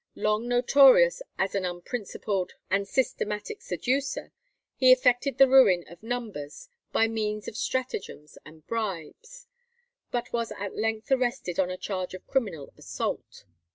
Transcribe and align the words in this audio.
Long 0.15 0.47
notorious 0.47 1.21
as 1.37 1.53
an 1.53 1.63
unprincipled 1.63 2.53
and 2.71 2.87
systematic 2.87 3.61
seducer, 3.61 4.33
he 4.75 4.91
effected 4.91 5.37
the 5.37 5.47
ruin 5.47 5.85
of 5.87 6.01
numbers, 6.01 6.69
by 6.91 7.07
means 7.07 7.47
of 7.47 7.55
stratagems 7.55 8.35
and 8.43 8.65
bribes, 8.65 9.45
but 10.09 10.33
was 10.33 10.51
at 10.53 10.75
length 10.75 11.11
arrested 11.11 11.59
on 11.59 11.69
a 11.69 11.77
charge 11.77 12.15
of 12.15 12.25
criminal 12.25 12.73
assault. 12.75 13.43